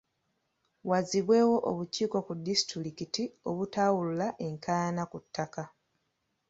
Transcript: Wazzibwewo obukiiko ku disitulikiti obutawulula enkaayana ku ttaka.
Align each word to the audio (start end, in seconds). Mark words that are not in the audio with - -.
Wazzibwewo 0.89 1.55
obukiiko 1.69 2.17
ku 2.27 2.33
disitulikiti 2.45 3.23
obutawulula 3.49 4.27
enkaayana 4.47 5.03
ku 5.11 5.17
ttaka. 5.23 5.63